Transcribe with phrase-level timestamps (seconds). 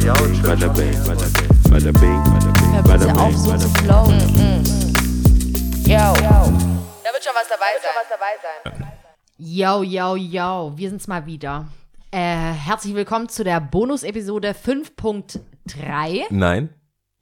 [0.00, 2.22] bada bing, bada bing, bada bing,
[2.72, 3.84] Hör bada bitte auf, bing, so bada zu bing.
[3.84, 4.20] flowen.
[5.86, 6.12] Yo.
[7.02, 8.88] Da wird schon was dabei sein.
[9.38, 11.66] Yo, yo, yo, wir sind's mal wieder.
[12.10, 16.24] Äh, herzlich willkommen zu der Bonus-Episode 5.3.
[16.30, 16.68] Nein,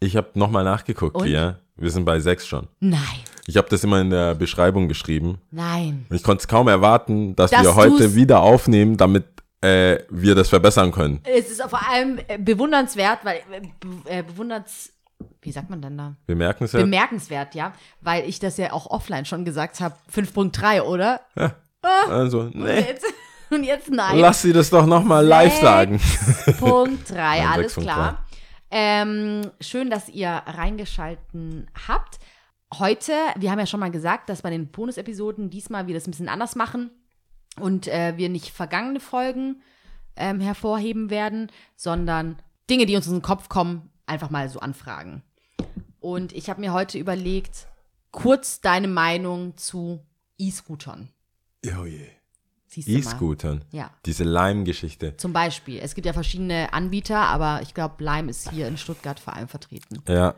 [0.01, 1.29] ich habe nochmal nachgeguckt, Und?
[1.29, 1.57] ja.
[1.77, 2.69] Wir sind bei sechs schon.
[2.79, 3.01] Nein,
[3.49, 5.39] Ich habe das immer in der Beschreibung geschrieben.
[5.51, 6.07] nein.
[6.09, 9.25] Und ich konnte es kaum erwarten, dass, Dass wir heute wieder aufnehmen, damit
[9.65, 11.21] äh, wir das verbessern können.
[11.25, 13.41] Es ist vor allem äh, bewundernswert, weil,
[14.07, 14.93] äh, äh, bewunderns,
[15.41, 16.17] wie sagt man denn da?
[16.29, 16.81] Ja.
[16.81, 17.73] Bemerkenswert, ja,
[18.03, 19.97] weil ich das ja auch offline schon gesagt habe.
[20.15, 21.21] 5.3, oder?
[21.83, 23.07] Also, Und nee, jetzt,
[23.51, 24.19] und jetzt nein.
[24.19, 26.01] lass sie das doch nochmal live sagen.
[26.59, 27.83] Punkt 3, Nein, alles 6.3.
[27.83, 28.25] klar.
[28.71, 32.19] Ähm, schön, dass ihr reingeschalten habt.
[32.79, 36.11] Heute, wir haben ja schon mal gesagt, dass bei den Bonus-Episoden diesmal wir das ein
[36.11, 36.91] bisschen anders machen
[37.61, 39.63] und äh, wir nicht vergangene Folgen
[40.17, 42.37] ähm, hervorheben werden, sondern
[42.71, 45.23] Dinge, die uns in den Kopf kommen, einfach mal so anfragen.
[46.01, 47.67] Und ich habe mir heute überlegt,
[48.11, 50.01] kurz deine Meinung zu
[50.39, 51.09] E-Scootern.
[51.79, 52.09] Oh je.
[52.77, 53.65] E-Scootern.
[53.71, 53.91] Ja.
[54.05, 55.17] Diese Lime-Geschichte.
[55.17, 55.79] Zum Beispiel.
[55.79, 59.49] Es gibt ja verschiedene Anbieter, aber ich glaube, Lime ist hier in Stuttgart vor allem
[59.49, 60.03] vertreten.
[60.09, 60.35] Ja.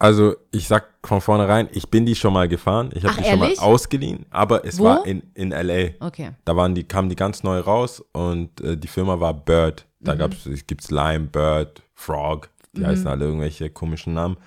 [0.00, 2.88] Also, ich sag von vornherein, ich bin die schon mal gefahren.
[2.94, 3.60] Ich habe die schon mal ehrlich?
[3.60, 4.84] ausgeliehen, aber es Wo?
[4.84, 5.90] war in, in L.A.
[6.04, 6.30] Okay.
[6.46, 9.86] Da waren die, kamen die ganz neu raus und äh, die Firma war Bird.
[10.00, 14.38] Da gab's, es gibt's Lime, Bird, Frog, die heißen alle irgendwelche komischen Namen.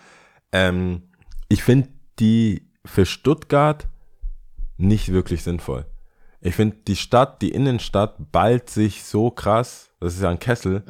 [0.51, 1.03] Ähm,
[1.49, 3.87] ich finde die für Stuttgart
[4.77, 5.85] nicht wirklich sinnvoll.
[6.41, 10.83] Ich finde die Stadt, die Innenstadt ballt sich so krass, das ist ja ein Kessel,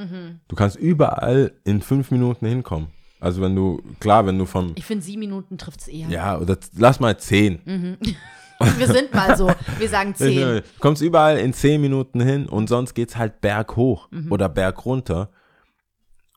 [0.48, 2.88] du kannst überall in fünf Minuten hinkommen.
[3.24, 6.10] Also wenn du, klar, wenn du vom, Ich finde, sieben Minuten trifft es eher.
[6.10, 7.98] ja, oder lass mal zehn.
[8.78, 9.50] Wir sind mal so.
[9.80, 10.38] Wir sagen zehn.
[10.38, 15.30] Du kommst überall in 10 Minuten hin und sonst geht's halt berghoch oder bergunter.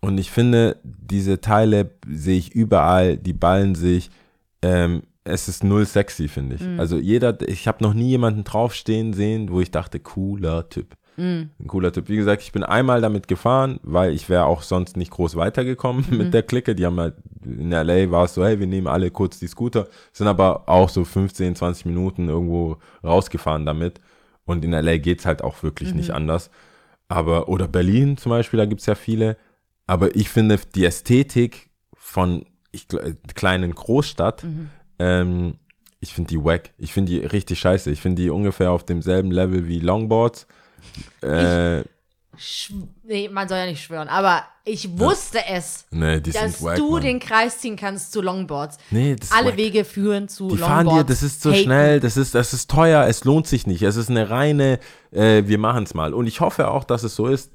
[0.00, 4.10] Und ich finde, diese Teile sehe ich überall, die ballen sich.
[4.62, 6.62] Ähm, es ist null sexy, finde ich.
[6.78, 10.94] Also jeder, ich habe noch nie jemanden draufstehen sehen, wo ich dachte, cooler Typ.
[11.18, 12.08] Ein cooler Typ.
[12.08, 16.04] Wie gesagt, ich bin einmal damit gefahren, weil ich wäre auch sonst nicht groß weitergekommen
[16.10, 16.74] mit der Clique.
[16.74, 19.88] Die haben halt, in LA war es so, hey, wir nehmen alle kurz die Scooter,
[20.12, 24.00] sind aber auch so 15, 20 Minuten irgendwo rausgefahren damit.
[24.44, 26.50] Und in LA geht's halt auch wirklich nicht anders.
[27.08, 29.36] Aber, oder Berlin zum Beispiel, da gibt's ja viele.
[29.86, 32.86] Aber ich finde die Ästhetik von ich,
[33.34, 34.44] kleinen Großstadt,
[34.98, 35.54] ähm,
[36.00, 36.70] ich finde die wack.
[36.78, 37.90] Ich finde die richtig scheiße.
[37.90, 40.46] Ich finde die ungefähr auf demselben Level wie Longboards.
[41.22, 41.82] Äh,
[43.04, 46.76] nee, man soll ja nicht schwören, aber ich wusste es, nee, die dass sind wack.
[46.76, 47.02] du Mann.
[47.02, 48.78] den Kreis ziehen kannst zu Longboards.
[48.90, 49.56] Nee, das ist Alle wack.
[49.56, 50.70] Wege führen zu Die Longboards.
[50.72, 51.62] fahren dir, das ist so Haten.
[51.62, 53.82] schnell, das ist, das ist teuer, es lohnt sich nicht.
[53.82, 54.80] Es ist eine reine,
[55.12, 56.12] äh, wir machen es mal.
[56.14, 57.52] Und ich hoffe auch, dass es so ist,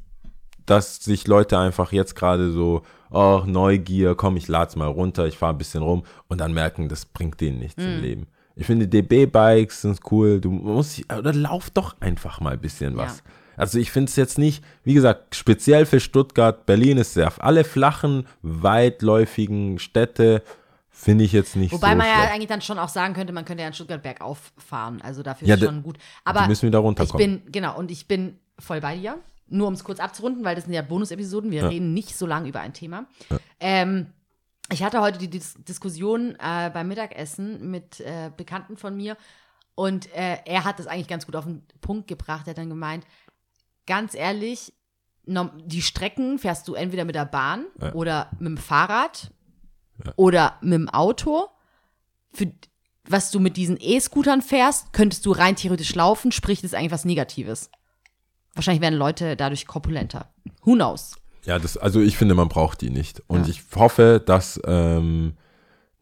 [0.66, 5.38] dass sich Leute einfach jetzt gerade so, oh, Neugier, komm, ich lad's mal runter, ich
[5.38, 7.90] fahre ein bisschen rum und dann merken, das bringt denen nichts Mhm.
[7.90, 8.28] im Leben.
[8.56, 13.18] Ich finde, DB-Bikes sind cool, du musst, oder lauf doch einfach mal ein bisschen was.
[13.18, 13.24] Ja.
[13.58, 17.64] Also ich finde es jetzt nicht, wie gesagt, speziell für Stuttgart, Berlin ist sehr, alle
[17.64, 20.44] flachen, weitläufigen Städte
[20.90, 22.34] finde ich jetzt nicht Wobei so man ja schlecht.
[22.34, 25.02] eigentlich dann schon auch sagen könnte, man könnte ja in Stuttgart bergauf fahren.
[25.02, 25.98] Also dafür Ja, ist da- schon gut.
[26.26, 27.42] Aber müssen wieder ich runterkommen.
[27.44, 29.18] bin, genau, und ich bin voll bei dir.
[29.48, 31.52] Nur um es kurz abzurunden, weil das sind ja Bonus-Episoden.
[31.52, 33.06] Wir reden nicht so lange über ein Thema.
[33.60, 34.08] Ähm,
[34.72, 39.18] ich hatte heute die Dis Diskussion äh, beim Mittagessen mit äh, Bekannten von mir
[39.76, 42.48] und äh, er hat das eigentlich ganz gut auf den Punkt gebracht.
[42.48, 43.06] Er hat dann gemeint,
[43.86, 44.74] ganz ehrlich,
[45.26, 47.94] die Strecken fährst du entweder mit der Bahn Ja.
[47.94, 49.32] oder mit dem Fahrrad
[50.16, 51.48] oder mit dem Auto.
[52.34, 52.52] Für
[53.04, 56.92] was du mit diesen E-Scootern fährst, könntest du rein theoretisch laufen, sprich, das ist eigentlich
[56.92, 57.70] was Negatives.
[58.54, 60.34] Wahrscheinlich werden Leute dadurch korpulenter.
[60.64, 61.16] Who knows?
[61.46, 63.22] Ja, das, also ich finde, man braucht die nicht.
[63.28, 63.50] Und Ja.
[63.52, 65.34] ich hoffe, dass, ähm,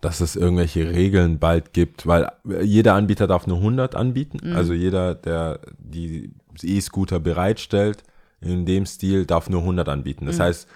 [0.02, 4.40] dass es irgendwelche Regeln bald gibt, weil jeder Anbieter darf nur 100 anbieten.
[4.50, 4.56] Mhm.
[4.56, 8.04] Also jeder, der die E-Scooter bereitstellt,
[8.42, 10.26] in dem Stil, darf nur 100 anbieten.
[10.26, 10.30] Mhm.
[10.30, 10.68] Das heißt,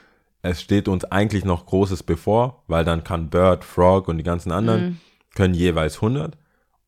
[0.42, 4.52] es steht uns eigentlich noch Großes bevor, weil dann kann Bird, Frog und die ganzen
[4.52, 4.98] anderen Mhm.
[5.36, 6.38] können jeweils 100.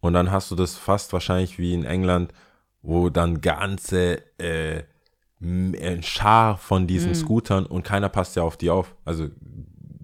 [0.02, 2.34] Und dann hast du das fast wahrscheinlich wie in England,
[2.82, 4.84] wo dann ganze äh,
[5.42, 7.16] ein Schar von diesen Mhm.
[7.16, 8.96] Scootern und keiner passt ja auf die auf.
[9.04, 9.30] Also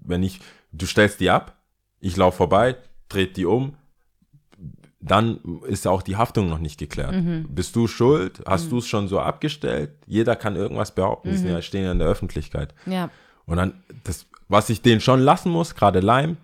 [0.04, 0.40] wenn ich,
[0.72, 1.56] du stellst die ab,
[2.00, 2.76] ich laufe vorbei,
[3.08, 3.74] dreht die um,
[5.00, 7.12] dann ist auch die Haftung noch nicht geklärt.
[7.12, 7.46] Mhm.
[7.48, 8.42] Bist du schuld?
[8.46, 9.90] Hast du es schon so abgestellt?
[10.06, 12.74] Jeder kann irgendwas behaupten, die ja, stehen ja in der Öffentlichkeit.
[12.86, 13.10] Ja.
[13.44, 16.36] Und dann, das, was ich denen schon lassen muss, gerade Lime,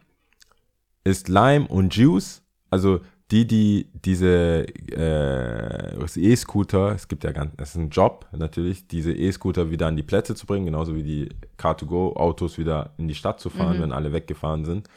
[1.04, 2.42] ist Lime und Juice.
[2.70, 8.86] Also die, die diese äh, E-Scooter, es gibt ja ganz, es ist ein Job natürlich,
[8.88, 11.28] diese E-Scooter wieder an die Plätze zu bringen, genauso wie die
[11.58, 14.88] Car2Go-Autos wieder in die Stadt zu fahren, wenn alle weggefahren sind.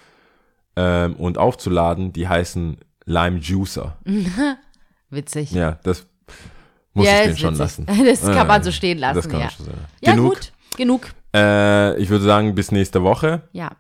[0.78, 3.98] Ähm, und aufzuladen, die heißen Lime Juicer.
[5.10, 5.51] Witzig.
[5.51, 6.07] Ja, das
[6.94, 7.86] muss Ja, ich den schon witzig.
[7.86, 8.06] lassen.
[8.06, 9.45] Das kann man so stehen lassen, Das kann ja.
[9.48, 9.77] man schon sagen.
[10.01, 10.34] Ja, Genug.
[10.36, 10.51] gut.
[10.77, 11.07] Genug.
[11.36, 13.42] Äh, ich würde sagen, bis nächste Woche.
[13.51, 13.72] Ja.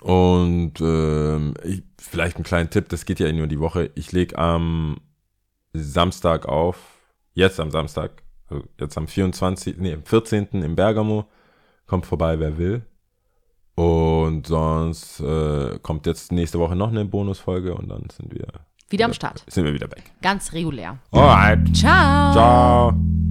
[0.00, 3.90] Und ähm, ich, vielleicht einen kleinen Tipp, das geht ja nur die Woche.
[3.94, 4.98] Ich lege am
[5.74, 6.78] Samstag auf,
[7.34, 10.48] jetzt am Samstag, also jetzt am 24., nee, am 14.
[10.62, 11.26] im Bergamo.
[11.86, 12.82] Kommt vorbei, wer will.
[13.74, 18.46] Und sonst äh, kommt jetzt nächste Woche noch eine Bonusfolge und dann sind wir,
[18.90, 19.44] Wieder am Start.
[19.48, 20.04] sind wir wieder weg.
[20.20, 20.98] Ganz regulär.
[21.10, 21.74] Alright.
[21.74, 22.32] Ciao.
[22.32, 23.21] Ciao.